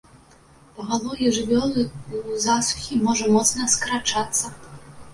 Пагалоўе 0.77 1.27
жывёлы 1.35 1.83
ў 1.85 2.41
засухі 2.49 3.01
можа 3.05 3.25
моцна 3.39 3.71
скарачацца. 3.79 4.45